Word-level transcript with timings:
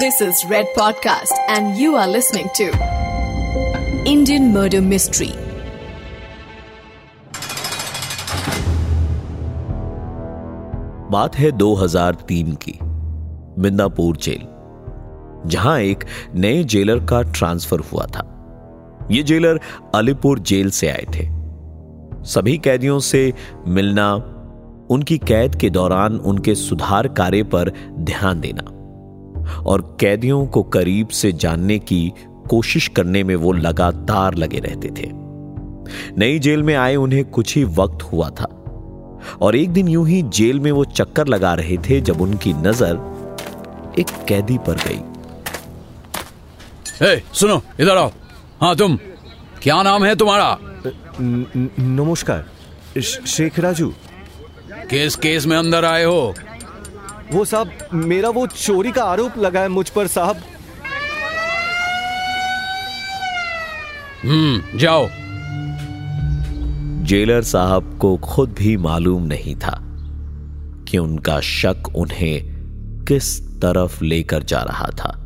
This 0.00 0.20
is 0.22 0.34
Red 0.50 0.66
Podcast, 0.76 1.32
and 1.48 1.76
you 1.76 1.96
are 1.96 2.08
listening 2.08 2.46
to 2.54 2.66
Indian 4.06 4.52
Murder 4.52 4.80
Mystery. 4.80 5.32
बात 11.10 11.36
है 11.36 11.50
2003 11.50 12.54
की 12.54 12.78
Midnapore 13.58 14.16
jail 14.16 14.46
जहाँ 15.48 15.80
एक 15.80 16.04
नए 16.34 16.64
जेलर 16.64 16.98
का 16.98 17.22
ट्रांसफ़र 17.22 17.80
हुआ 17.80 18.06
था। 18.06 18.28
ये 19.10 19.22
जेलर 19.22 19.60
अलीपुर 19.94 20.38
जेल 20.38 20.70
से 20.70 20.88
आए 20.88 21.06
थे। 21.14 21.28
सभी 22.24 22.58
कैदियों 22.58 22.98
से 22.98 23.34
मिलना 23.66 24.14
उनकी 24.90 25.18
कैद 25.18 25.54
के 25.54 25.70
दौरान 25.70 26.16
उनके 26.16 26.54
सुधार 26.54 27.08
कार्य 27.08 27.42
पर 27.42 27.72
ध्यान 27.98 28.40
देना। 28.40 28.81
और 29.56 29.96
कैदियों 30.00 30.46
को 30.46 30.62
करीब 30.62 31.08
से 31.08 31.32
जानने 31.32 31.78
की 31.78 32.12
कोशिश 32.50 32.88
करने 32.88 33.22
में 33.24 33.34
वो 33.36 33.52
लगातार 33.52 34.34
लगे 34.34 34.58
रहते 34.58 34.88
थे। 34.88 35.10
नई 36.18 36.38
जेल 36.38 36.62
में 36.62 36.74
आए 36.74 36.96
उन्हें 36.96 37.24
कुछ 37.24 37.56
ही 37.56 37.64
वक्त 37.64 38.02
हुआ 38.02 38.28
था। 38.30 38.48
और 39.42 39.56
एक 39.56 39.70
दिन 39.70 39.88
यूँ 39.88 40.06
ही 40.08 40.22
जेल 40.30 40.60
में 40.60 40.70
वो 40.72 40.84
चक्कर 40.84 41.26
लगा 41.26 41.54
रहे 41.54 41.76
थे 41.78 42.00
जब 42.00 42.20
उनकी 42.20 42.52
नज़र 42.52 43.94
एक 43.98 44.06
कैदी 44.28 44.58
पर 44.58 44.76
गई। 44.78 45.00
ए, 47.06 47.22
सुनो 47.32 47.62
इधर 47.80 47.96
आओ। 47.96 48.10
हाँ 48.60 48.74
तुम 48.76 48.98
क्या 49.62 49.82
नाम 49.82 50.04
है 50.04 50.14
तुम्हारा? 50.16 50.58
नमस्कार 51.20 53.00
शेख 53.00 53.58
राजू 53.60 53.92
किस 54.90 55.16
केस 55.16 55.46
में 55.46 55.56
अंदर 55.56 55.84
आए 55.84 56.04
हो? 56.04 56.34
वो 57.32 57.44
साहब 57.44 57.70
मेरा 57.94 58.28
वो 58.28 58.46
चोरी 58.46 58.92
का 58.92 59.04
आरोप 59.04 59.38
लगा 59.38 59.60
है 59.60 59.68
मुझ 59.68 59.88
पर 59.90 60.06
साहब। 60.06 60.36
हम्म 64.24 64.78
जाओ। 64.78 65.08
जेलर 67.04 67.42
साहब 67.42 67.98
को 67.98 68.16
खुद 68.16 68.54
भी 68.58 68.76
मालूम 68.76 69.22
नहीं 69.22 69.54
था 69.56 69.78
कि 70.88 70.98
उनका 70.98 71.40
शक 71.40 71.88
उन्हें 71.96 73.04
किस 73.04 73.40
तरफ़ 73.56 74.04
लेकर 74.04 74.42
जा 74.42 74.62
रहा 74.62 74.86
था। 74.86 75.18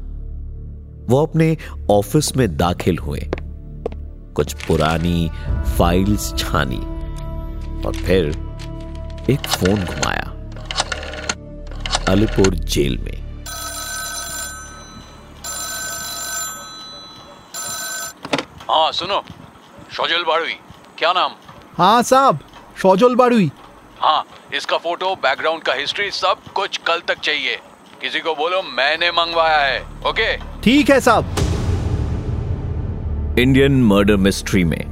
वो 1.11 1.23
अपने 1.27 1.57
ऑफ़िस 1.91 2.37
में 2.37 2.57
दाखिल 2.57 2.99
हुए 2.99 3.31
कुछ 4.35 4.53
पुरानी 4.53 5.31
फाइल्स 5.79 6.35
छानी 6.39 6.81
और 7.87 7.93
फिर 8.07 8.27
एक 9.31 9.41
फ़ोन 9.41 9.85
घुमाया। 9.85 10.33
अलीपुर 12.09 12.55
जेल 12.55 12.97
में। 12.99 13.25
हाँ 18.69 18.91
सुनो। 18.93 19.23
शोजल 19.93 20.25
बाड़ुई 20.25 20.55
क्या 20.99 21.13
नाम? 21.13 21.33
हाँ 21.79 22.03
साहब 22.03 22.39
शौजल 22.83 23.15
बाड़ुई 23.15 23.51
हाँ 24.01 24.25
इसका 24.55 24.77
फ़ोटो 24.79 25.15
बैकग्राउंड 25.17 25.63
का 25.63 25.73
हिस्ट्री 25.73 26.11
सब 26.11 26.53
कुछ 26.55 26.77
कल 26.87 27.01
तक 27.09 27.21
चाहिए। 27.21 27.57
किसी 28.01 28.21
को 28.21 28.35
बोलो 28.35 28.63
मैंने 28.63 29.11
मंगवाया 29.11 29.59
है 29.59 29.81
ओके? 30.09 30.37
ठीक 30.63 30.91
है 30.91 31.01
साहब। 31.01 31.37
इंडियन 33.39 33.83
मर्डर 33.85 34.17
मिस्ट्री 34.17 34.65
में 34.65 34.83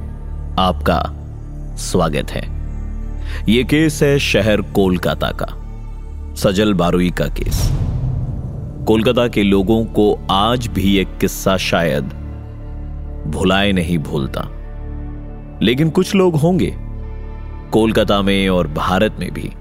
आपका 0.59 1.01
स्वागत 1.81 2.31
है। 2.31 2.43
यह 3.49 3.63
केस 3.63 4.01
है 4.03 4.17
शहर 4.19 4.61
कोलकाता 4.75 5.31
का। 5.31 5.64
सजल 6.35 6.73
बारुई 6.73 7.11
का 7.11 7.25
केस। 7.25 7.71
कोलकाता 8.87 9.27
के 9.27 9.43
लोगों 9.43 9.85
को 9.85 10.27
आज 10.31 10.67
भी 10.67 10.97
एक 10.97 11.17
किस्सा 11.17 11.57
शायद 11.57 12.03
भुलाए 13.27 13.71
नहीं 13.71 13.97
भूलता। 13.97 14.47
लेकिन 15.61 15.89
कुछ 15.89 16.15
लोग 16.15 16.35
होंगे, 16.35 16.77
कोलकाता 17.71 18.21
में 18.21 18.49
और 18.49 18.67
भारत 18.67 19.15
में 19.19 19.33
भी, 19.33 19.51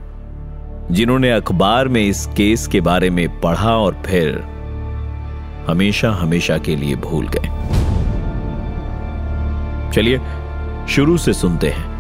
जिन्होंने 0.94 1.30
अखबार 1.30 1.88
में 1.88 2.02
इस 2.02 2.26
केस 2.26 2.66
के 2.66 2.80
बारे 2.80 3.10
में 3.10 3.40
पढ़ा 3.40 3.76
और 3.76 4.02
फिर 4.06 4.44
हमेशा 5.68 6.10
हमेशा 6.10 6.58
के 6.58 6.76
लिए 6.76 6.96
भूल 6.96 7.28
गए। 7.28 7.48
चलिए, 9.92 10.20
शुरू 10.88 11.18
से 11.18 11.32
सुनते 11.32 11.68
हैं। 11.68 11.94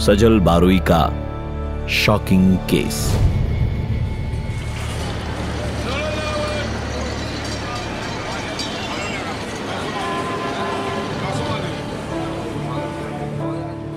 सजल 0.00 0.40
बारुई 0.40 0.80
का 0.90 1.12
शॉकिंग 1.88 2.56
केस। 2.56 3.18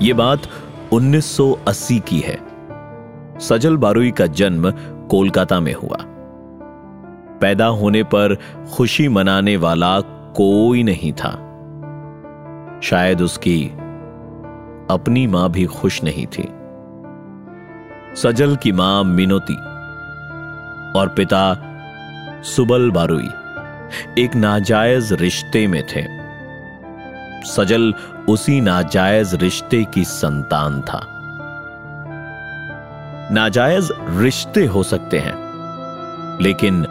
यह 0.01 0.13
बात 0.13 0.39
1980 0.93 1.99
की 1.99 2.19
है। 2.19 2.39
सजल 3.39 3.77
बारुई 3.77 4.11
का 4.11 4.25
जन्म 4.25 4.71
कोलकाता 5.09 5.59
में 5.59 5.73
हुआ। 5.73 5.97
पैदा 7.41 7.65
होने 7.65 8.03
पर 8.03 8.37
खुशी 8.73 9.07
मनाने 9.07 9.57
वाला 9.57 9.99
कोई 10.35 10.83
नहीं 10.83 11.13
था। 11.13 11.31
शायद 12.83 13.21
उसकी 13.21 13.67
अपनी 14.89 15.27
माँ 15.27 15.51
भी 15.51 15.65
खुश 15.65 16.03
नहीं 16.03 16.25
थी। 16.25 16.49
सजल 18.15 18.55
की 18.55 18.71
माँ 18.71 19.03
मिनोती 19.03 19.55
और 20.99 21.13
पिता 21.17 21.73
सुबल 22.43 22.91
बारुई 22.91 23.29
एक 24.23 24.35
नाजायज 24.35 25.13
रिश्ते 25.13 25.67
में 25.67 25.83
थे। 25.83 26.16
सजल 27.47 27.93
उसी 28.29 28.59
नाजायज 28.61 29.35
रिश्ते 29.35 29.83
की 29.83 30.03
संतान 30.03 30.81
था। 30.81 31.01
नाजायज 33.31 33.91
रिश्ते 34.09 34.65
हो 34.65 34.83
सकते 34.83 35.19
हैं, 35.19 35.35
लेकिन 36.41 36.85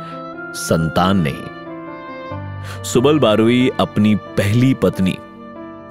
संतान 0.55 1.16
नहीं। 1.21 2.83
सुबल 2.84 3.19
बारुई 3.19 3.71
अपनी 3.81 4.15
पहली 4.15 4.75
पत्नी, 4.75 5.16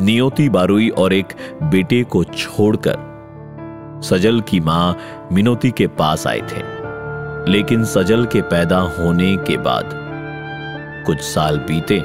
नियोति 0.01 0.49
बारुई 0.49 0.89
और 0.89 1.13
एक 1.13 1.33
बेटे 1.63 2.03
को 2.03 2.23
छोड़कर 2.23 2.97
सजल 4.03 4.41
की 4.41 4.59
माँ 4.59 4.97
मिनोती 5.31 5.71
के 5.71 5.87
पास 5.87 6.27
आए 6.27 6.41
थे। 6.41 6.63
लेकिन 7.51 7.83
सजल 7.85 8.25
के 8.25 8.41
पैदा 8.41 8.79
होने 8.79 9.35
के 9.37 9.57
बाद 9.57 9.89
कुछ 11.05 11.21
साल 11.21 11.57
बीते 11.59 11.99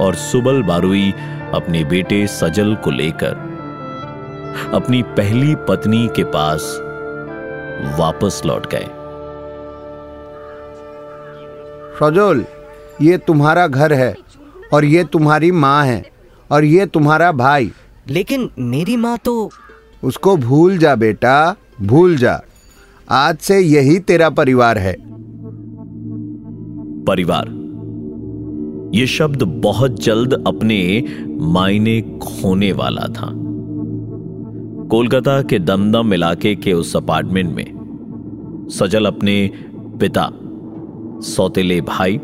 और 0.00 0.14
सुबल 0.14 0.62
बारुई 0.62 1.10
अपने 1.54 1.84
बेटे 1.84 2.26
सजल 2.26 2.74
को 2.74 2.90
लेकर 2.90 3.48
अपनी 4.74 5.02
पहली 5.02 5.54
पत्नी 5.68 6.08
के 6.16 6.24
पास 6.24 6.76
वापस 7.98 8.42
लौट 8.46 8.66
गए। 8.74 8.86
सजोल 12.00 12.44
ये 13.02 13.18
तुम्हारा 13.18 13.66
घर 13.66 13.92
है 13.92 14.14
और 14.72 14.84
ये 14.84 15.04
तुम्हारी 15.04 15.50
माँ 15.50 15.84
है 15.84 16.02
और 16.50 16.64
ये 16.64 16.86
तुम्हारा 16.86 17.32
भाई। 17.32 17.72
लेकिन 18.08 18.50
मेरी 18.58 18.96
माँ 18.96 19.18
तो 19.18 19.50
उसको 20.04 20.36
भूल 20.36 20.78
जा 20.78 20.94
बेटा 20.94 21.56
भूल 21.80 22.16
जा। 22.16 22.40
आज 23.10 23.38
से 23.38 23.58
यही 23.58 23.98
तेरा 23.98 24.30
परिवार 24.30 24.78
है। 24.78 24.96
परिवार। 27.04 27.59
यह 28.94 29.06
शब्द 29.06 29.42
बहुत 29.42 30.02
जल्द 30.02 30.44
अपने 30.46 31.04
मायने 31.28 32.00
खोने 32.00 32.72
वाला 32.72 33.08
था। 33.08 33.32
कोलकाता 34.88 35.42
के 35.42 35.58
दमदम 35.58 36.14
इलाके 36.14 36.54
के 36.54 36.72
उस 36.72 36.96
अपार्टमेंट 36.96 37.56
में 37.56 38.68
सजल 38.70 39.04
अपने 39.04 39.50
पिता, 39.72 40.30
सौतेले 41.22 41.80
भाई 41.80 42.20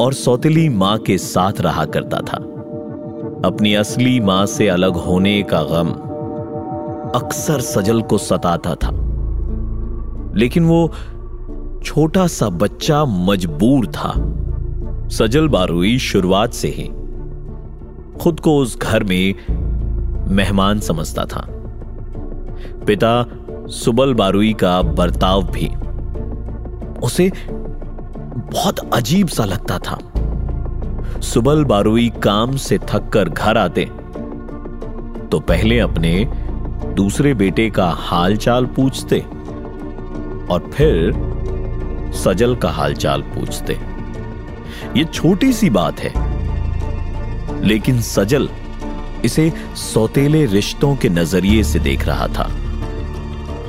और 0.00 0.12
सौतेली 0.12 0.68
माँ 0.68 0.98
के 0.98 1.18
साथ 1.18 1.52
रहा 1.60 1.84
करता 1.84 2.18
था। 2.18 2.36
अपनी 3.44 3.74
असली 3.74 4.20
माँ 4.20 4.46
से 4.46 4.68
अलग 4.68 4.92
होने 4.92 5.42
का 5.42 5.62
गम 5.62 5.88
अक्सर 7.20 7.60
सजल 7.60 8.02
को 8.02 8.18
सताता 8.18 8.74
था। 8.74 8.90
लेकिन 10.36 10.64
वो 10.64 10.92
छोटा 11.84 12.26
सा 12.26 12.48
बच्चा 12.48 13.04
मजबूर 13.04 13.86
था। 13.86 14.38
सजल 15.12 15.48
बारुई 15.48 15.98
शुरुआत 15.98 16.52
से 16.52 16.68
ही 16.68 16.84
खुद 18.18 18.40
को 18.40 18.56
उस 18.58 18.78
घर 18.78 19.04
में 19.04 19.34
मेहमान 20.28 20.80
समझता 20.80 21.24
था। 21.24 21.44
पिता 22.86 23.24
सुबल 23.68 24.14
बारुई 24.14 24.52
का 24.52 24.80
बर्ताव 24.82 25.42
भी 25.50 25.68
उसे 26.98 27.30
बहुत 28.52 28.78
अजीब 28.94 29.28
सा 29.28 29.44
लगता 29.44 29.78
था। 29.78 29.98
सुबल 31.22 31.64
बारुई 31.64 32.08
काम 32.22 32.56
से 32.56 32.78
थककर 32.78 33.28
घर 33.28 33.56
आते 33.56 33.84
तो 35.28 35.40
पहले 35.40 35.78
अपने 35.78 36.24
दूसरे 36.96 37.34
बेटे 37.34 37.70
का 37.70 37.90
हालचाल 37.98 38.66
पूछते 38.66 39.20
और 40.50 40.70
फिर 40.74 41.12
सजल 42.14 42.56
का 42.56 42.70
हालचाल 42.70 43.22
पूछते। 43.22 43.91
ये 44.96 45.04
छोटी 45.04 45.52
सी 45.52 45.70
बात 45.70 46.00
है। 46.00 46.12
लेकिन 47.64 48.00
सजल 48.00 48.48
इसे 49.24 49.52
सौतेले 49.74 50.46
रिश्तों 50.46 50.96
के 50.96 51.08
नज़रिए 51.08 51.62
से 51.62 51.78
देख 51.78 52.06
रहा 52.06 52.26
था। 52.26 52.50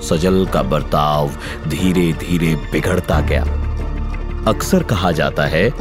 सजल 0.02 0.46
का 0.46 0.64
बर्ताव 0.64 1.30
धीरे 1.68 2.14
धीरे 2.14 2.56
बिगड़ता 2.56 3.22
गया। 3.22 3.44
अक्सर 4.48 4.84
कहा 4.84 5.12
जाता 5.12 5.44
है 5.44 5.74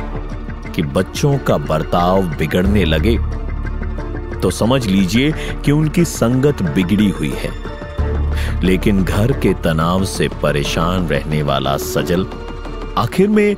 कि 0.75 0.83
बच्चों 0.83 1.39
का 1.39 1.57
बर्ताव 1.57 2.23
बिगड़ने 2.23 2.85
लगे। 2.85 3.19
तो 4.41 4.51
समझ 4.51 4.87
लीजिए 4.87 5.33
कि 5.65 5.73
उनकी 5.73 6.05
संगत 6.05 6.63
बिगड़ी 6.63 7.11
हुई 7.11 7.35
है। 7.37 7.73
लेकिन 8.63 9.05
घर 9.05 9.33
के 9.33 9.55
तनाव 9.55 10.05
से 10.05 10.29
परेशान 10.29 11.07
रहने 11.09 11.43
वाला 11.43 11.77
सजल 11.77 12.27
आखिर 12.99 13.29
में 13.29 13.57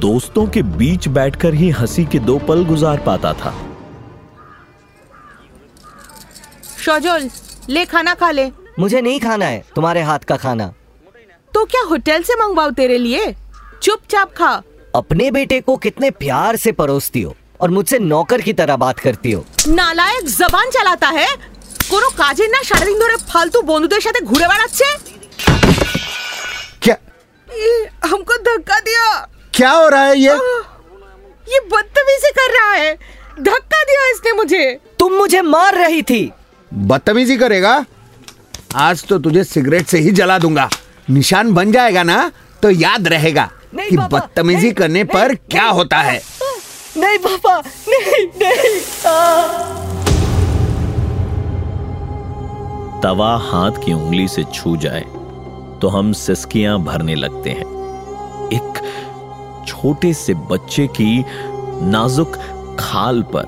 दोस्तों 0.00 0.46
के 0.48 0.62
बीच 0.74 1.08
बैठकर 1.10 1.54
ही 1.54 1.68
हंसी 1.72 2.04
के 2.06 2.18
दो 2.20 2.38
पल 2.48 2.64
गुजार 2.64 3.00
पाता 3.06 3.32
था 3.34 3.52
शोजोल 6.80 7.28
ले 7.70 7.84
खाना 7.86 8.14
खा 8.14 8.30
ले 8.30 8.50
मुझे 8.78 9.00
नहीं 9.00 9.20
खाना 9.20 9.46
है 9.46 9.64
तुम्हारे 9.74 10.02
हाथ 10.02 10.18
का 10.24 10.36
खाना 10.38 10.72
तो 11.52 11.64
क्या 11.66 11.82
होटल 11.84 12.22
से 12.22 12.34
मंगवाओ 12.36 12.70
तेरे 12.72 12.98
लिए 12.98 13.34
चुपचाप 13.82 14.32
खा 14.34 14.52
अपने 14.94 15.30
बेटे 15.30 15.60
को 15.60 15.76
कितने 15.78 16.10
प्यार 16.18 16.56
से 16.58 16.72
परोसती 16.74 17.22
हो 17.22 17.34
और 17.60 17.70
मुझसे 17.70 17.98
नौकर 18.00 18.40
की 18.40 18.52
तरह 18.54 18.76
बात 18.78 18.98
करती 19.00 19.32
हो 19.32 19.44
নালায়েক 19.70 20.24
জবান 20.32 20.66
চালাতা 20.74 21.08
है 21.12 21.28
কোনো 21.90 22.08
কাজের 22.20 22.48
না 22.54 22.60
সারাদিন 22.68 22.96
ধরে 23.02 23.16
ফালতু 23.30 23.58
বন্ধুদের 23.70 24.02
সাথে 24.06 24.20
ঘুরে 24.30 24.46
বেড়াচ্ছে 24.50 24.88
क्या 26.84 26.96
ये 27.48 27.72
हमको 28.10 28.34
धक्का 28.44 28.78
दिया 28.86 29.06
क्या 29.55 29.71
हो 29.71 29.87
रहा 29.89 30.03
है 30.03 30.17
ये? 30.17 30.33
ये 31.47 31.59
बदतमीजी 31.71 32.31
कर 32.31 32.53
रहा 32.53 32.71
है। 32.73 32.93
धक्का 33.41 33.83
दिया 33.83 34.09
इसने 34.11 34.31
मुझे। 34.31 34.63
तुम 34.99 35.13
मुझे 35.13 35.41
मार 35.41 35.75
रही 35.75 36.01
थी। 36.01 36.31
बदतमीजी 36.71 37.37
करेगा? 37.37 37.85
आज 38.75 39.03
तो 39.03 39.19
तुझे 39.19 39.43
सिगरेट 39.43 39.87
से 39.87 39.99
ही 39.99 40.11
जला 40.11 40.37
दूँगा। 40.39 40.69
निशान 41.09 41.53
बन 41.53 41.71
जाएगा 41.71 42.03
ना 42.03 42.31
तो 42.63 42.69
याद 42.69 43.07
रहेगा 43.07 43.49
कि 43.79 43.97
बदतमीजी 43.97 44.61
नहीं, 44.61 44.73
करने 44.73 45.03
पर 45.03 45.27
नहीं, 45.27 45.37
क्या 45.51 45.67
होता 45.69 45.97
है। 45.97 46.21
नहीं 46.97 47.17
पापा 47.17 47.57
नहीं 47.89 48.25
नहीं 48.41 48.81
आ। 49.07 49.13
तवा 53.01 53.35
हाथ 53.43 53.83
की 53.85 53.93
उंगली 53.93 54.27
से 54.27 54.43
छू 54.53 54.75
जाए 54.77 55.01
तो 55.81 55.87
हम 55.87 56.11
सिसकियाँ 56.13 56.79
भरने 56.83 57.15
लगते 57.15 57.49
हैं। 57.49 57.73
एक 58.53 58.81
छोटे 59.67 60.13
से 60.13 60.33
बच्चे 60.33 60.87
की 60.87 61.25
नाजुक 61.91 62.35
खाल 62.79 63.21
पर 63.35 63.45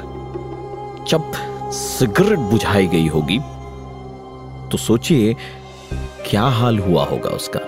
जब 1.08 1.32
सिगरेट 1.72 2.40
बुझाई 2.40 2.88
गई 2.88 3.08
होगी 3.08 3.40
तो 4.72 4.78
सोचिए 4.78 5.36
क्या 6.30 6.44
हाल 6.44 6.80
हुआ 6.80 7.06
होगा 7.06 7.30
उसका। 7.30 7.60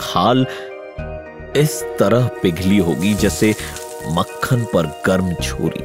खाल 0.00 0.46
इस 1.56 1.82
तरह 1.98 2.26
पिघली 2.42 2.78
होगी 2.78 3.14
जैसे 3.14 3.54
मक्खन 4.08 4.64
पर 4.64 5.02
गर्म 5.06 5.34
छुरी। 5.34 5.84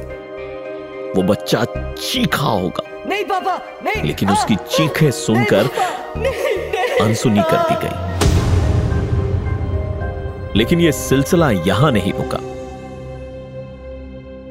वो 1.16 1.22
बच्चा 1.22 1.64
चीखा 1.92 2.48
होगा। 2.48 2.82
नहीं 3.06 3.24
पापा 3.24 3.56
नहीं। 3.84 4.02
लेकिन 4.02 4.30
उसकी 4.30 4.56
चीखें 4.56 5.10
सुनकर 5.10 5.68
अनसुनी 7.00 7.42
कर 7.42 7.56
दी 7.56 7.74
गई। 7.74 8.09
लेकिन 10.56 10.80
यह 10.80 10.90
सिलसिला 10.90 11.50
यहाँ 11.50 11.92
नहीं 11.92 12.12
रुका। 12.12 12.38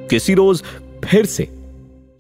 किसी 0.08 0.34
रोज 0.34 0.64
फिर 1.06 1.26
से 1.26 1.50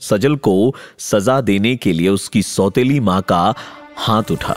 सजल 0.02 0.36
को 0.36 0.76
सजा 1.00 1.42
देने 1.42 1.76
के 1.76 1.94
लिए 1.94 2.10
उसकी 2.10 2.42
सौतेली 2.42 3.00
माँ 3.00 3.22
का 3.22 3.54
हाथ 3.98 4.24
उठा 4.31 4.56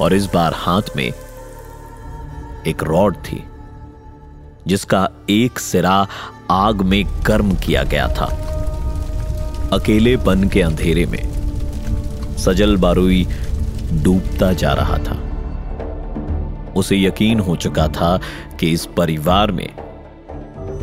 और 0.00 0.14
इस 0.14 0.26
बार 0.26 0.52
हाथ 0.56 0.82
में 0.96 1.12
एक 2.66 2.82
रॉड 2.82 3.16
थी, 3.16 3.44
जिसका 4.66 5.08
एक 5.30 5.58
सिरा 5.58 6.08
आग 6.50 6.80
में 6.80 7.04
गर्म 7.26 7.54
किया 7.54 7.82
गया 7.82 8.08
था। 8.08 8.46
अकेले 9.72 10.14
अकेलेपन 10.14 10.48
के 10.48 10.62
अंधेरे 10.62 11.06
में 11.06 11.40
सजल 12.36 12.76
बारुई 12.76 13.26
डूबता 13.92 14.52
जा 14.52 14.72
रहा 14.72 14.98
था। 14.98 15.29
उसे 16.76 17.02
यकीन 17.02 17.40
हो 17.40 17.56
चुका 17.56 17.88
था 17.88 18.20
कि 18.60 18.70
इस 18.70 18.86
परिवार 18.86 19.52
में 19.52 19.68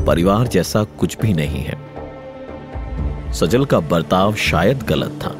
परिवार 0.06 0.48
जैसा 0.48 0.84
कुछ 0.84 1.18
भी 1.18 1.34
नहीं 1.34 1.66
है। 1.66 1.88
सजल 3.34 3.66
का 3.66 3.80
बर्ताव 3.80 4.36
शायद 4.36 4.84
गलत 4.84 5.20
था। 5.24 5.36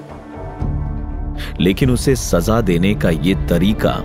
लेकिन 1.62 1.90
उसे 1.90 2.16
सजा 2.16 2.62
देने 2.62 2.96
का 2.96 3.10
यह 3.10 3.48
तरीका 3.48 4.04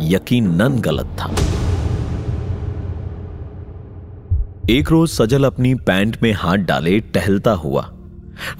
यकीनन 0.00 0.80
गलत 0.80 1.06
था। 1.06 1.34
एक 4.70 4.90
रोज 4.90 5.10
सजल 5.10 5.44
अपनी 5.44 5.74
पैंट 5.74 6.16
में 6.22 6.32
हाथ 6.32 6.56
डाले, 6.56 7.00
टहलता 7.00 7.52
हुआ 7.52 7.92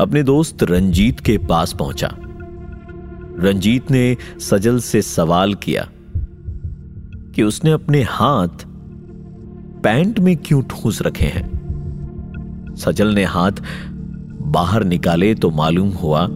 अपने 0.01 0.23
दोस्त 0.23 0.63
रंजीत 0.63 1.21
के 1.21 1.39
पास 1.39 1.73
पहुँचा। 1.73 2.17
रंजीत 3.39 3.91
ने 3.91 4.17
सजल 4.41 4.79
से 4.79 5.03
सवाल 5.03 5.55
किया 5.55 5.89
कि 7.37 7.43
उसने 7.43 7.71
अपने 7.71 8.03
हाथ 8.03 8.49
पैंट 9.83 10.19
में 10.19 10.37
क्यों 10.37 10.63
ठूस 10.63 11.03
रखे 11.03 11.25
हैं? 11.25 11.57
सजल 12.77 13.09
ने 13.09 13.25
हाथ 13.25 13.53
बाहर 14.43 14.85
निकाले 14.85 15.35
तो 15.35 15.51
मालूम 15.51 15.91
हुआ 15.91 16.29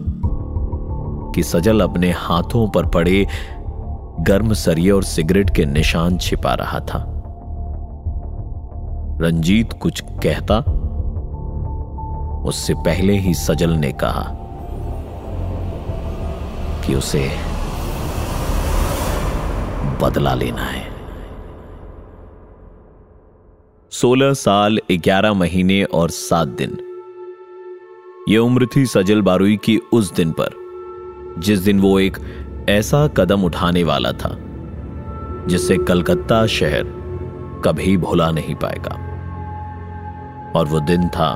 कि 1.35 1.43
सजल 1.43 1.81
अपने 1.81 2.11
हाथों 2.11 2.69
पर 2.69 2.85
पड़े 2.85 3.27
गर्म 4.19 4.53
सरिये 4.53 4.91
और 4.91 5.03
सिगरेट 5.03 5.49
के 5.49 5.65
निशान 5.65 6.17
छिपा 6.17 6.53
रहा 6.53 6.79
था। 6.79 7.23
रंजीत 9.21 9.73
कुछ 9.73 10.03
कहता, 10.25 10.59
उससे 12.45 12.73
पहले 12.73 13.17
ही 13.17 13.33
सजल 13.33 13.69
ने 13.69 13.91
कहा 13.91 14.27
कि 16.85 16.95
उसे 16.95 17.31
बदला 20.01 20.33
लेना 20.33 20.61
है। 20.61 20.90
सोलह 24.01 24.33
साल, 24.33 24.79
ग्यारह 24.91 25.33
महीने 25.33 25.83
और 25.83 26.09
सात 26.09 26.47
दिन। 26.47 26.77
यह 28.29 28.39
उम्र 28.39 28.67
थी 28.75 28.85
सजल 28.85 29.21
बारुई 29.21 29.57
की 29.57 29.77
उस 29.93 30.13
दिन 30.13 30.31
पर, 30.31 30.49
जिस 31.37 31.59
दिन 31.59 31.79
वो 31.79 31.99
एक 31.99 32.17
ऐसा 32.69 33.07
कदम 33.07 33.43
उठाने 33.43 33.83
वाला 33.83 34.11
था 34.11 34.35
जिसे 35.47 35.77
कलकत्ता 35.77 36.47
शहर 36.47 36.83
कभी 37.65 37.97
भुला 37.97 38.31
नहीं 38.31 38.55
पाएगा। 38.55 38.95
और 40.55 40.65
वो 40.65 40.79
दिन 40.79 41.07
था 41.07 41.29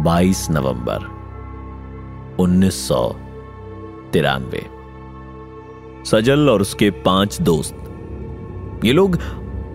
22 0.00 0.50
नवंबर, 0.50 1.06
उन्नीस 2.38 2.88
सौ 2.88 3.16
तिरानवे। 4.12 4.66
सजल 6.04 6.50
और 6.50 6.60
उसके 6.60 6.90
पाँच 6.90 7.40
दोस्त, 7.40 7.74
ये 8.84 8.92
लोग 8.92 9.18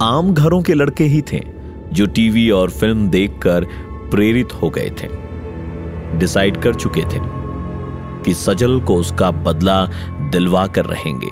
आम 0.01 0.33
घरों 0.33 0.61
के 0.61 0.73
लड़के 0.73 1.03
ही 1.03 1.21
थे। 1.21 1.62
जो 1.93 2.05
टीवी 2.05 2.49
और 2.49 2.71
फ़िल्म 2.71 3.09
देखकर 3.09 3.65
प्रेरित 4.11 4.53
हो 4.53 4.69
गए 4.69 4.89
थे 5.01 5.07
डिसाइड 6.19 6.61
कर 6.61 6.75
चुके 6.75 7.01
थे 7.01 7.19
कि 8.23 8.33
सजल 8.33 8.79
को 8.79 8.95
उसका 8.95 9.31
बदला 9.31 9.85
दिलवा 10.31 10.65
कर 10.67 10.85
रहेंगे। 10.85 11.31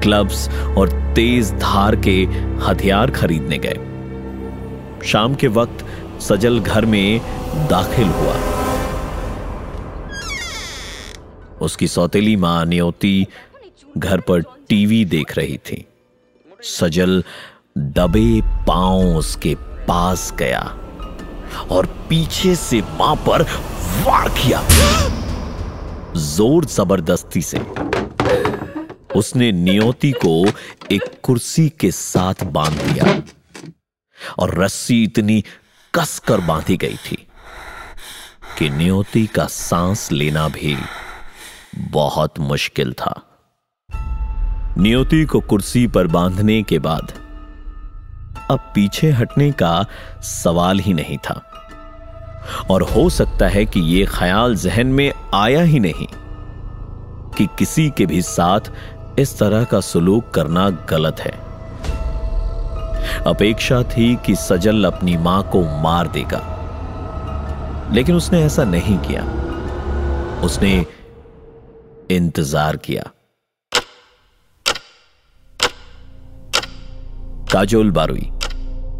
ग्लव्स 0.00 0.48
और 0.78 0.90
तेज 1.16 1.52
धार 1.52 1.96
के 1.96 2.16
हथियार 2.64 3.10
खरीदने 3.10 3.58
गए। 3.58 5.06
शाम 5.06 5.34
के 5.34 5.48
वक्त 5.48 5.84
सजल 6.20 6.60
घर 6.60 6.86
में 6.86 7.20
दाखिल 7.70 8.08
हुआ। 8.08 8.36
उसकी 11.60 11.88
सौतेली 11.88 12.36
माँ 12.36 12.64
नियोती 12.64 13.26
घर 13.98 14.20
पर 14.20 14.42
टीवी 14.68 15.04
देख 15.04 15.36
रही 15.38 15.56
थी। 15.58 15.84
सजल 16.62 17.22
दबे 17.76 18.40
पाँव 18.66 19.16
उसके 19.16 19.54
पास 19.88 20.32
गया 20.38 20.60
और 21.70 21.86
पीछे 22.08 22.54
से 22.54 22.80
माँ 22.80 23.14
पर 23.16 23.42
वार 24.06 24.28
किया। 24.28 24.62
ज़ोर 26.16 26.64
ज़बरदस्ती 26.64 27.42
से। 27.42 27.58
उसने 29.16 29.50
नियोती 29.52 30.12
को 30.24 30.32
एक 30.92 31.02
कुर्सी 31.22 31.68
के 31.80 31.90
साथ 31.90 32.44
बाँध 32.44 32.80
दिया 32.82 33.22
और 34.38 34.54
रस्सी 34.58 35.02
इतनी 35.04 35.44
कसकर 35.94 36.40
बांधी 36.40 36.76
गई 36.76 36.96
थी 37.06 37.26
कि 38.58 38.70
नियोती 38.70 39.26
का 39.26 39.46
सांस 39.46 40.10
लेना 40.12 40.48
भी 40.48 40.76
बहुत 41.90 42.38
मुश्किल 42.38 42.92
था। 42.92 43.14
नियति 44.78 45.24
को 45.24 45.40
कुर्सी 45.40 45.86
पर 45.86 46.06
बांधने 46.06 46.62
के 46.62 46.78
बाद 46.78 47.12
अब 48.50 48.72
पीछे 48.74 49.10
हटने 49.10 49.52
का 49.52 49.86
सवाल 50.22 50.78
ही 50.78 50.92
नहीं 50.94 51.18
था। 51.18 51.42
और 52.70 52.82
हो 52.82 53.08
सकता 53.10 53.48
है 53.48 53.64
कि 53.66 53.80
यह 53.80 54.06
ख्याल 54.08 54.54
जहन 54.56 54.86
में 54.86 55.12
आया 55.34 55.62
ही 55.62 55.80
नहीं 55.80 56.06
कि 57.36 57.46
किसी 57.58 57.90
के 57.90 58.06
भी 58.06 58.22
साथ 58.22 58.60
इस 59.18 59.38
तरह 59.38 59.64
का 59.64 59.80
सुलूक 59.80 60.30
करना 60.30 60.70
गलत 60.70 61.20
है। 61.20 61.32
अपेक्षा 63.26 63.82
थी 63.82 64.16
कि 64.16 64.34
सजल 64.34 64.84
अपनी 64.84 65.16
माँ 65.16 65.42
को 65.50 65.62
मार 65.82 66.08
देगा। 66.08 66.40
लेकिन 67.92 68.16
उसने 68.16 68.42
ऐसा 68.42 68.64
नहीं 68.64 68.98
किया। 68.98 69.22
उसने 70.44 70.86
इंतज़ार 72.10 72.76
किया। 72.76 73.02
काजोल 77.52 77.90
बारुई। 77.90 78.30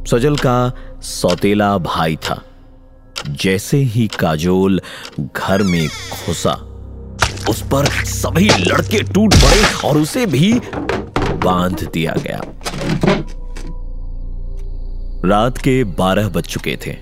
सजल 0.07 0.37
का 0.37 0.73
सौतेला 1.03 1.79
भाई 1.79 2.17
था। 2.17 2.43
जैसे 3.29 3.77
ही 3.77 4.07
काजोल 4.09 4.81
घर 5.21 5.63
में 5.63 5.89
घुसा, 5.89 6.53
उस 7.51 7.63
पर 7.63 7.85
सभी 8.05 8.49
लड़के 8.49 9.03
टूट 9.03 9.35
पड़े 9.35 9.89
और 9.89 9.99
उसे 9.99 10.27
भी 10.27 10.53
बाँध 11.45 11.91
दिया 11.95 12.15
गया। 12.19 12.41
रात 15.25 15.59
के 15.59 15.85
बारह 15.85 16.29
बज 16.29 16.43
चुके 16.43 16.79
थे। 16.87 16.97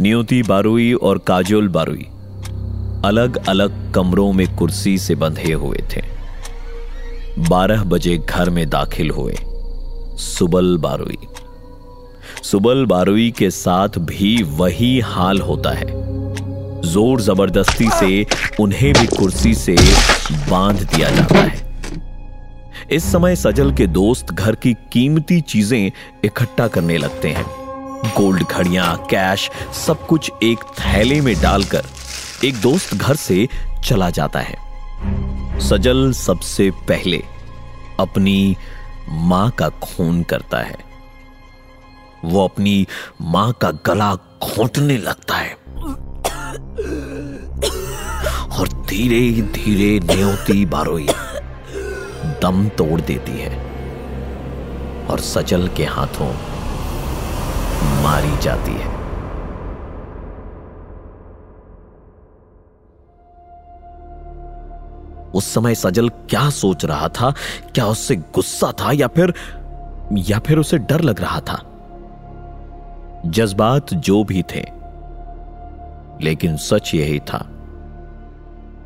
नियोति 0.00 0.42
बारुई 0.42 0.92
और 0.92 1.18
काजोल 1.18 1.68
बारुई 1.68 2.06
अलग 3.04 3.46
अलग 3.48 3.92
कमरों 3.92 4.32
में 4.32 4.56
कुर्सी 4.56 4.98
से 4.98 5.14
बंधे 5.14 5.52
हुए 5.52 5.78
थे। 5.96 6.02
बारह 7.38 7.82
बजे 7.84 8.18
घर 8.18 8.50
में 8.50 8.70
दाखिल 8.70 9.10
हुए 9.10 9.36
सुबल 10.18 10.76
बारुई। 10.78 11.16
सुबल 12.42 12.84
बारुई 12.86 13.30
के 13.30 13.50
साथ 13.50 13.98
भी 13.98 14.42
वही 14.42 14.98
हाल 15.00 15.40
होता 15.40 15.70
है। 15.70 15.86
ज़ोर 16.82 17.20
ज़बरदस्ती 17.20 17.88
से 17.90 18.26
उन्हें 18.60 18.92
भी 18.92 19.06
कुर्सी 19.06 19.54
से 19.54 19.76
बाँध 20.50 20.82
दिया 20.94 21.10
जाता 21.10 21.38
है। 21.38 21.70
इस 22.92 23.10
समय 23.12 23.36
सजल 23.36 23.72
के 23.72 23.86
दोस्त 23.86 24.32
घर 24.32 24.54
की 24.54 24.74
कीमती 24.92 25.40
चीज़ें 25.40 25.90
इकट्ठा 26.24 26.68
करने 26.68 26.98
लगते 26.98 27.28
हैं। 27.28 27.46
गोल्ड 28.16 28.42
घड़ियाँ, 28.42 28.96
कैश, 29.10 29.50
सब 29.86 30.06
कुछ 30.06 30.30
एक 30.42 30.64
थैले 30.80 31.20
में 31.20 31.34
डालकर 31.42 31.84
एक 32.44 32.60
दोस्त 32.60 32.94
घर 32.94 33.16
से 33.16 33.48
चला 33.84 34.10
जाता 34.10 34.40
है। 34.40 34.56
सजल 35.60 36.12
सबसे 36.12 36.70
पहले 36.88 37.22
अपनी 38.00 38.56
माँ 39.08 39.50
का 39.50 39.68
खून 39.68 40.22
करता 40.22 40.58
है। 40.58 40.91
वो 42.24 42.44
अपनी 42.44 42.86
माँ 43.20 43.52
का 43.52 43.70
गला 43.86 44.14
घोंटने 44.14 44.98
लगता 44.98 45.34
है। 45.34 45.52
और 48.52 48.68
धीरे 48.88 49.42
धीरे 49.42 50.14
न्योती 50.14 50.64
बारोई 50.66 51.06
दम 52.42 52.68
तोड़ 52.68 53.00
देती 53.00 53.32
है 53.32 53.56
और 55.06 55.20
सजल 55.20 55.68
के 55.68 55.84
हाथों 55.84 56.32
मारी 58.02 58.36
जाती 58.42 58.72
है। 58.72 58.90
उस 65.34 65.52
समय 65.54 65.74
सजल 65.74 66.08
क्या 66.08 66.48
सोच 66.50 66.84
रहा 66.84 67.08
था? 67.08 67.30
क्या 67.74 67.86
उससे 67.86 68.16
गुस्सा 68.16 68.72
था 68.80 68.92
या 68.92 69.06
फिर 69.06 69.34
या 70.18 70.38
फिर 70.38 70.58
उसे 70.58 70.78
डर 70.78 71.00
लग 71.00 71.20
रहा 71.20 71.40
था? 71.40 71.62
जज्बात 73.26 73.94
जो 73.94 74.24
भी 74.24 74.42
थे, 74.42 74.64
लेकिन 76.22 76.56
सच 76.56 76.94
यही 76.94 77.18
था 77.18 77.46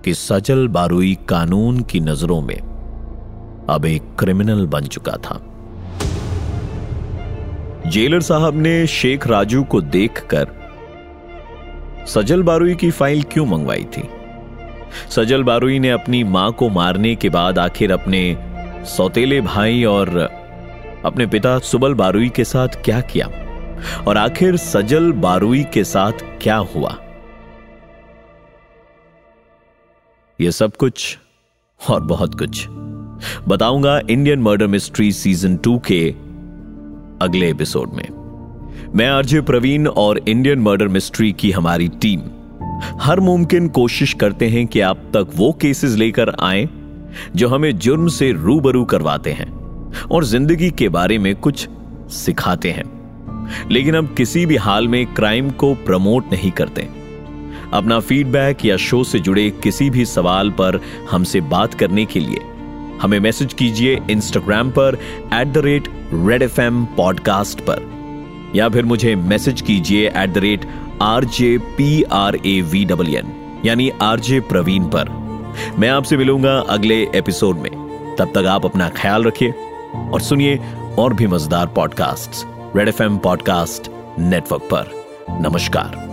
कि 0.04 0.14
सजल 0.14 0.68
बारुई 0.68 1.18
कानून 1.28 1.80
की 1.80 2.00
नज़रों 2.00 2.40
में 2.42 2.58
अब 3.70 3.84
एक 3.84 4.02
क्रिमिनल 4.18 4.66
बन 4.66 4.80
चुका 4.80 5.12
था। 5.12 5.40
जेलर 7.90 8.20
साहब 8.20 8.54
ने 8.54 8.86
शेख 8.86 9.26
राजू 9.26 9.62
को 9.64 9.80
देखकर 9.80 10.48
सजल 12.06 12.42
बारुई 12.42 12.74
की 12.74 12.90
फ़ाइल 12.90 13.22
क्यों 13.22 13.46
मंगवाई 13.46 13.84
थी? 13.84 14.08
सजल 15.10 15.42
बारुई 15.42 15.78
ने 15.78 15.90
अपनी 15.90 16.24
माँ 16.24 16.52
को 16.52 16.68
मारने 16.68 17.14
के 17.14 17.28
बाद 17.28 17.58
आखिर 17.58 17.92
अपने 17.92 18.36
सौतेले 18.86 19.40
भाई 19.40 19.84
और 19.84 20.18
अपने 21.04 21.26
पिता 21.26 21.58
सुबल 21.58 21.94
बारुई 21.94 22.28
के 22.28 22.44
साथ 22.44 22.68
क्या 22.68 23.00
किया? 23.00 23.28
और 24.08 24.16
आखिर 24.16 24.56
सजल 24.56 25.12
बारुई 25.12 25.64
के 25.64 25.84
साथ 25.84 26.12
क्या 26.42 26.56
हुआ? 26.56 26.98
यह 30.40 30.50
सब 30.50 30.76
कुछ 30.76 31.18
और 31.90 32.00
बहुत 32.00 32.38
कुछ। 32.38 32.66
बताऊँगा 33.48 34.00
Indian 34.10 34.38
murder 34.38 34.66
mystery 34.66 35.12
season 35.12 35.56
two 35.56 35.78
के 35.78 36.10
अगले 37.22 37.50
एपिसोड 37.50 37.92
में। 37.92 38.08
मैं 38.94 39.08
आरजे 39.08 39.40
प्रवीण 39.40 39.86
और 39.86 40.18
इंडियन 40.28 40.58
मर्डर 40.58 40.88
मिस्ट्री 40.88 41.32
की 41.32 41.50
हमारी 41.50 41.88
टीम। 41.88 42.20
हर 43.00 43.20
मुमकिन 43.20 43.68
कोशिश 43.68 44.12
करते 44.12 44.48
हैं 44.48 44.66
कि 44.66 44.80
आप 44.80 44.96
तक 44.96 45.28
वो 45.34 45.52
केसेस 45.52 45.94
लेकर 45.94 46.34
आए 46.40 46.68
जो 47.36 47.48
हमें 47.48 47.78
जुर्म 47.78 48.08
से 48.08 48.32
रूबरू 48.32 48.84
करवाते 48.84 49.32
हैं 49.32 49.50
और 50.02 50.24
ज़िंदगी 50.24 50.70
के 50.70 50.88
बारे 50.88 51.18
में 51.18 51.36
कुछ 51.36 51.68
सिखाते 52.10 52.70
हैं। 52.70 52.95
लेकिन 53.70 53.94
अब 53.94 54.14
किसी 54.14 54.44
भी 54.46 54.56
हाल 54.56 54.88
में 54.88 55.04
क्राइम 55.06 55.50
को 55.50 55.74
प्रमोट 55.86 56.32
नहीं 56.32 56.50
करते। 56.50 56.88
अपना 57.72 57.98
फीडबैक 58.00 58.64
या 58.64 58.76
शो 58.76 59.02
से 59.04 59.18
जुड़े 59.18 59.48
किसी 59.62 59.88
भी 59.90 60.04
सवाल 60.04 60.50
पर 60.50 60.80
हमसे 61.10 61.40
बात 61.40 61.74
करने 61.74 62.04
के 62.04 62.20
लिए 62.20 62.40
हमें 63.02 63.18
मैसेज 63.20 63.52
कीजिए 63.52 63.98
इंस्टाग्राम 64.10 64.70
पर 64.70 64.98
at 65.34 65.48
the 65.48 65.58
rate 65.58 65.88
Red 66.14 66.42
F 66.42 66.60
M 66.60 66.84
podcast 66.96 67.60
पर। 67.60 67.84
या 68.54 68.68
फिर 68.68 68.84
मुझे 68.84 69.14
मैसेज 69.16 69.60
कीजिए 69.60 70.08
at 70.08 70.32
the 70.32 70.38
rate 70.38 70.66
R 71.02 71.24
J 71.24 71.56
P 71.76 72.02
R 72.02 72.36
A 72.46 72.60
V 72.62 72.84
W 72.84 73.18
N 73.18 73.32
यानी 73.64 73.90
आरजे 74.02 74.40
प्रवीण 74.40 74.84
पर। 74.94 75.08
मैं 75.78 75.88
आपसे 75.88 76.16
मिलूँगा 76.16 76.58
अगले 76.68 77.02
एपिसोड 77.14 77.58
में। 77.58 77.70
तब 78.18 78.32
तक 78.34 78.46
आप 78.46 78.64
अपना 78.64 78.88
ख्याल 78.96 79.24
रखिए 79.24 79.50
और 80.12 80.20
सुनिए 80.20 80.58
और 80.98 81.14
भी 81.14 81.26
मज़ेदार 81.26 81.66
podcast 81.66 82.44
Red 82.76 82.88
F 82.88 83.02
M 83.02 83.16
podcast 83.18 83.88
network 84.18 84.62
पर 84.72 84.88
नमस्कार 85.42 86.04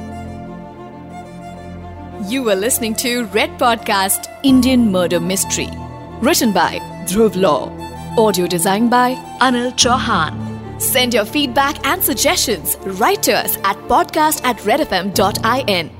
You 2.34 2.44
were 2.44 2.56
listening 2.60 2.94
to 3.02 3.10
Red 3.38 3.58
Podcast 3.64 4.30
Indian 4.52 4.86
Murder 4.94 5.20
Mystery. 5.32 5.66
Written 6.28 6.54
by 6.58 6.70
Dhruv 7.14 7.40
Law. 7.46 7.58
Audio 8.26 8.48
designed 8.54 8.94
by 8.94 9.08
Anil 9.48 9.68
Chauhan. 9.86 10.40
Send 10.88 11.20
your 11.20 11.26
feedback 11.34 11.84
and 11.94 12.08
suggestions 12.12 12.78
right 13.04 13.28
to 13.30 13.36
us 13.42 13.60
at 13.74 13.84
podcast 13.92 14.48
at 14.54 14.64
redfm.in. 14.72 15.92